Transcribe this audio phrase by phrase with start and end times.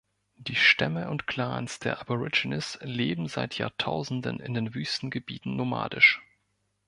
[0.39, 6.23] Die Stämme und Clans der Aborigines leben seit Jahrtausenden in den Wüstengebieten nomadisch.